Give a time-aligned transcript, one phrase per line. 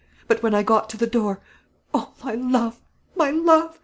[0.27, 1.41] But when I got to the door
[1.93, 2.81] O my love,
[3.15, 3.79] my love!